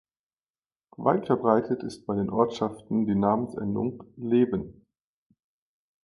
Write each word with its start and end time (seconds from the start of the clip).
Weit 0.97 1.27
verbreitet 1.27 1.83
ist 1.83 2.07
bei 2.07 2.15
den 2.15 2.31
Ortschaften 2.31 3.05
die 3.05 3.13
Namensendung 3.13 4.03
„-leben“. 4.17 4.81